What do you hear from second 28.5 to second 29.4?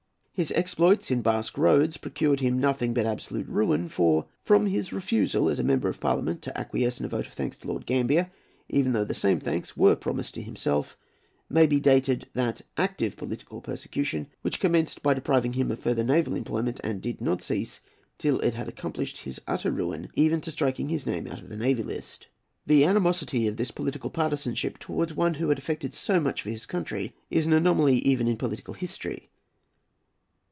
history.